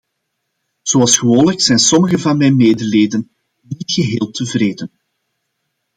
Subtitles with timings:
[0.81, 4.91] Zoals gewoonlijk zijn sommige van mijn medeleden niet geheel tevreden.